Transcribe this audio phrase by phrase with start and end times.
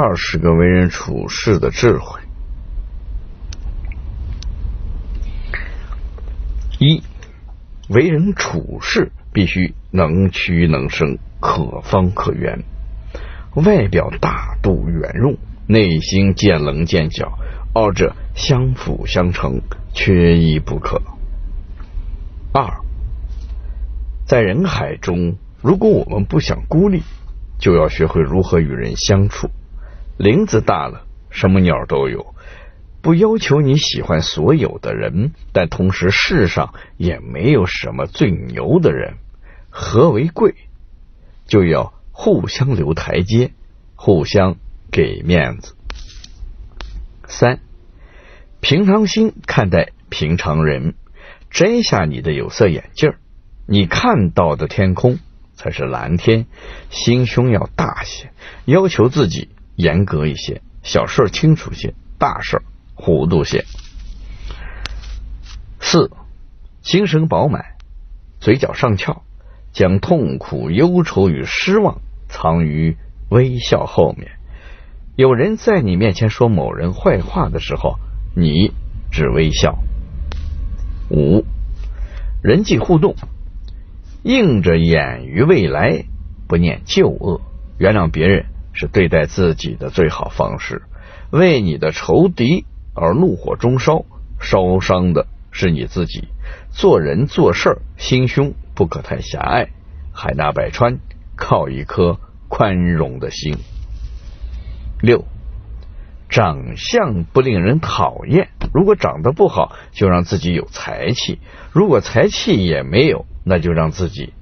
[0.00, 2.20] 二十个为人处事的智慧。
[6.78, 7.02] 一，
[7.88, 12.62] 为人处事必须能屈能伸，可方可圆。
[13.56, 15.36] 外表大度圆润，
[15.66, 17.36] 内心见棱见角，
[17.74, 19.62] 二者相辅相成，
[19.94, 21.02] 缺一不可。
[22.52, 22.70] 二，
[24.28, 27.02] 在人海中，如果我们不想孤立，
[27.58, 29.50] 就要学会如何与人相处。
[30.18, 32.34] 林子大了，什么鸟都有。
[33.00, 39.14] 不要求你喜欢所有的人，但同时世上也没有什么最牛的人。
[39.70, 40.56] 何为贵？
[41.46, 43.52] 就要互相留台阶，
[43.94, 44.56] 互相
[44.90, 45.76] 给面子。
[47.28, 47.60] 三，
[48.60, 50.94] 平常心看待平常人，
[51.48, 53.14] 摘下你的有色眼镜，
[53.66, 55.20] 你看到的天空
[55.54, 56.46] 才是蓝天。
[56.90, 58.32] 心胸要大些，
[58.64, 62.62] 要求自己严格一些，小事清楚些，大事
[62.96, 63.64] 糊涂些。
[65.78, 66.10] 四，
[66.80, 67.76] 精神饱满，
[68.40, 69.22] 嘴角上翘，
[69.72, 72.96] 将痛苦、忧愁与失望藏于
[73.28, 74.32] 微笑后面。
[75.14, 78.00] 有人在你面前说某人坏话的时候，
[78.34, 78.72] 你
[79.12, 79.78] 只微笑。
[81.08, 81.44] 五，
[82.42, 83.14] 人际互动，
[84.24, 86.04] 硬着眼于未来，
[86.48, 87.40] 不念旧恶，
[87.78, 90.82] 原谅别人是对待自己的最好方式。
[91.30, 92.64] 为你的仇敌
[92.94, 94.04] 而怒火中烧，
[94.40, 96.28] 烧伤的是你自己。
[96.70, 99.68] 做人做事心胸不可太狭隘。
[100.12, 100.98] 海纳百川，
[101.36, 103.56] 靠一颗宽容的心。
[105.00, 105.24] 六，
[106.28, 108.48] 长相不令人讨厌。
[108.74, 111.38] 如果长得不好，就让自己有才气；
[111.72, 114.32] 如果才气也没有，那就让自己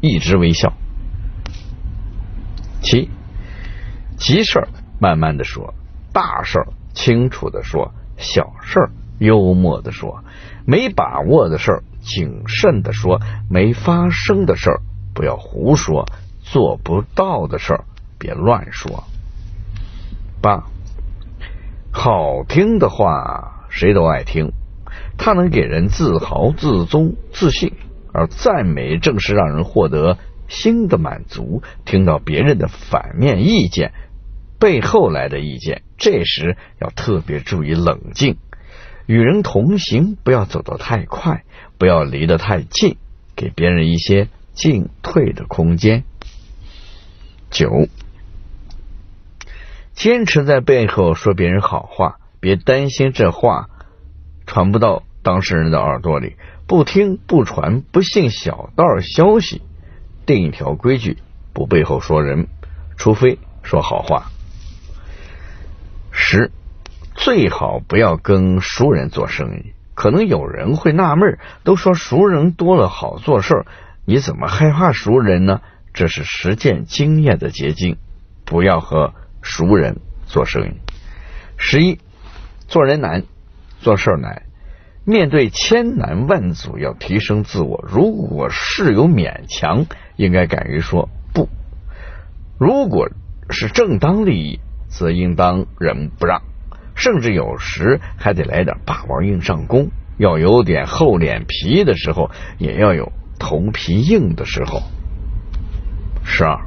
[0.00, 0.74] 一直微笑。
[2.82, 3.08] 七，
[4.18, 4.68] 急事儿
[5.00, 5.74] 慢慢的说，
[6.12, 10.22] 大事儿清楚的说，小事儿幽默的说，
[10.66, 14.80] 没把握的事儿谨慎的说，没发生的事儿
[15.14, 16.06] 不要胡说，
[16.42, 17.84] 做不到的事儿
[18.18, 19.04] 别乱说。
[20.42, 20.64] 八，
[21.92, 24.52] 好听的话谁都爱听，
[25.16, 27.72] 它能给人自豪、自尊、自信，
[28.12, 31.62] 而赞美正是让人获得新的满足。
[31.84, 33.92] 听到别人的反面意见，
[34.58, 38.36] 背后来的意见，这时要特别注意冷静。
[39.06, 41.44] 与人同行，不要走得太快，
[41.78, 42.96] 不要离得太近，
[43.36, 46.04] 给别人一些进退的空间。
[47.50, 47.88] 九。
[49.94, 53.68] 坚持在背后说别人好话，别担心这话
[54.46, 56.36] 传不到当事人的耳朵里，
[56.66, 59.62] 不听不传，不信小道消息。
[60.26, 61.16] 定一条规矩，
[61.54, 62.48] 不背后说人，
[62.96, 64.30] 除非说好话。
[66.20, 66.50] 十，
[67.14, 69.72] 最好不要跟熟人做生意。
[69.94, 73.64] 可能有人会纳闷，都说熟人多了好做事，
[74.04, 75.60] 你怎么害怕熟人呢？
[75.94, 77.96] 这是实践经验的结晶。
[78.44, 79.14] 不要和。
[79.40, 80.72] 熟人做生意，
[81.56, 82.00] 十一
[82.66, 83.22] 做人难，
[83.78, 84.42] 做事难。
[85.04, 87.82] 面对千难万阻，要提升自我。
[87.88, 89.86] 如果事有勉强，
[90.16, 91.46] 应该敢于说不；
[92.58, 93.08] 如果
[93.48, 94.60] 是正当利益，
[94.98, 96.42] 则应当忍不让，
[96.96, 99.90] 甚至有时还得来点霸王硬上弓。
[100.18, 104.82] 要有点厚脸皮的时候，也要有头皮硬的时候。
[106.24, 106.58] 十二。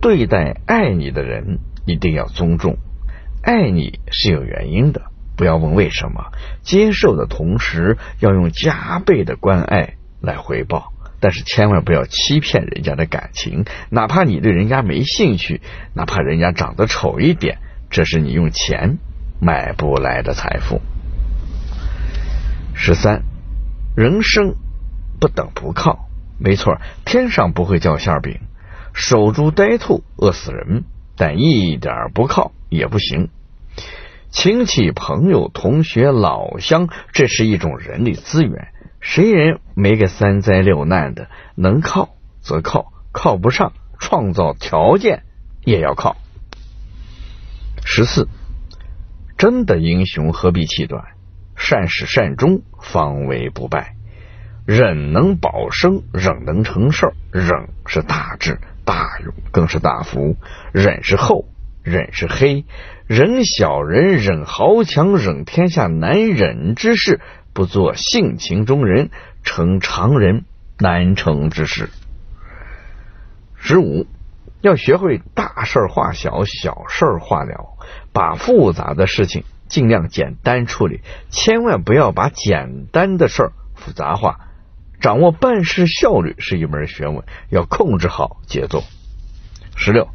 [0.00, 2.76] 对待爱你的人一定要尊重，
[3.42, 5.02] 爱你是有原因的，
[5.36, 6.30] 不要问为什么。
[6.62, 10.92] 接受的同时要用加倍的关爱来回报，
[11.24, 15.62] 但是千万不要欺骗人家的感情，哪怕你对人家没兴趣，
[15.94, 18.98] 哪怕人家长得丑一点，这是你用钱
[19.40, 20.82] 买不来的财富。
[22.74, 23.22] 十三，
[23.96, 24.56] 人生
[25.18, 28.40] 不等不靠，没错，天上不会掉馅饼。
[28.92, 30.84] 守株待兔，饿死人。
[31.16, 33.30] 但一点不靠也不行。
[34.30, 38.73] 亲戚、朋友、同学、老乡，这是一种人力资源。
[39.04, 41.28] 谁人没个三灾六难的？
[41.56, 45.24] 能靠则靠，靠不上，创造条件
[45.62, 46.16] 也要靠。
[47.84, 48.28] 十四，
[49.36, 51.04] 真的英雄何必气短？
[51.54, 53.94] 善始善终，方为不败。
[54.66, 57.50] 忍能保生，忍能成事忍
[57.86, 58.58] 是大智。
[58.86, 60.36] 大勇更是大福，
[60.72, 61.44] 忍是厚，
[61.82, 62.64] 忍是黑，
[63.06, 67.20] 忍小人，忍豪强，忍天下难忍之事，
[67.54, 69.10] 不做性情中人，
[69.44, 70.44] 成常人
[70.78, 71.88] 难成之事。
[73.54, 74.06] 十五，
[74.60, 77.78] 要学会大事化小，小事化了，
[78.12, 84.40] 把复杂的事情尽量简单处理，千万不要把简单的事儿复杂化。
[85.00, 88.82] 掌握办事效率是一门学问，要控制好节奏。
[89.76, 90.08] 十六，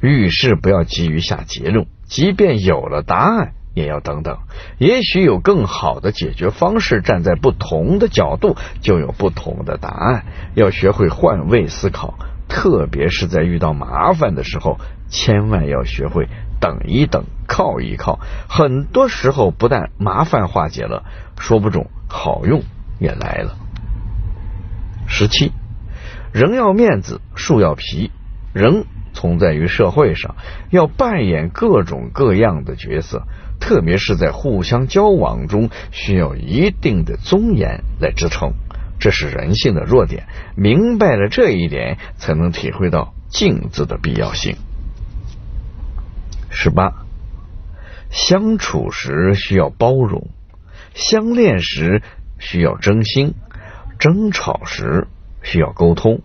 [0.00, 4.38] 遇事不要急于下结论，即便有了答案，也要等等，
[4.78, 7.00] 也许有更好的解决方式。
[7.00, 10.24] 站在不同的角度，就有不同的答案。
[10.54, 14.78] 要学会换位思考，特别是在遇到麻烦的时候，
[15.08, 16.28] 千万要学会
[16.60, 18.20] 等一等，靠一靠。
[18.48, 21.04] 很多时候，不但麻烦化解了，
[21.38, 22.62] 说不准好用
[22.98, 23.56] 也来了。
[25.06, 25.52] 十七，
[26.32, 28.10] 人要面子，树要皮。
[28.54, 30.36] 人存在于社会上，
[30.70, 33.22] 要扮演各种各样的角色，
[33.60, 38.54] 特别是在互相交往中，需要一定的尊严来支撑。
[38.98, 40.26] 这是人性的弱点。
[40.56, 44.56] 明白了这一点，才能体会到镜子的必要性。
[46.50, 46.92] 十八，
[48.10, 50.28] 相处时需要包容，
[50.94, 52.02] 相恋时
[52.38, 53.34] 需要真心。
[53.98, 55.06] 争吵时
[55.42, 56.22] 需要沟通，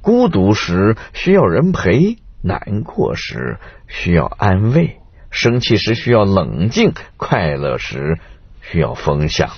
[0.00, 4.98] 孤独时需要人陪，难过时需要安慰，
[5.30, 8.18] 生气时需要冷静，快乐时
[8.60, 9.50] 需要分享。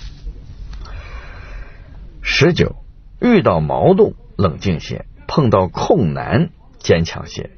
[2.23, 2.77] 十九，
[3.21, 7.51] 遇到矛盾冷静些，碰到困难坚强些，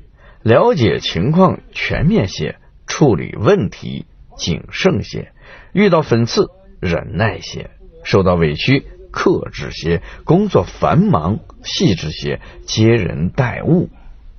[0.43, 5.33] 了解情况全面些，处理问题谨慎些，
[5.73, 7.71] 遇到讽刺忍耐些，
[8.05, 8.87] 受到委屈。
[9.15, 13.91] 克制些，工作繁忙；细致些，接人待物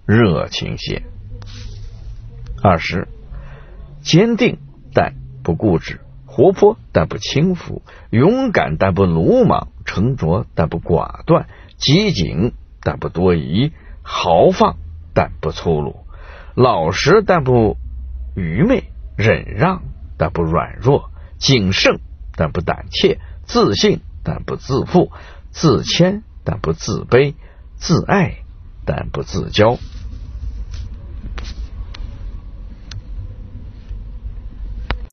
[0.06, 1.04] 热情些。
[2.62, 3.08] 二十，
[4.02, 4.60] 坚定
[4.94, 11.48] 但不固执，活泼但不轻浮，勇敢但不鲁莽，沉着但不寡断，
[11.78, 13.72] 机警但不多疑，
[14.02, 14.78] 豪放
[15.14, 16.06] 但不粗鲁，
[16.56, 17.78] 老实但不
[18.36, 18.86] 愚昧，
[19.18, 19.84] 忍让
[20.18, 22.00] 但不软弱，谨慎
[22.36, 24.02] 但不胆怯，自信。
[24.26, 25.12] 但不自负，
[25.52, 27.36] 自谦但不自卑，
[27.76, 28.38] 自爱
[28.86, 29.78] 但不自骄。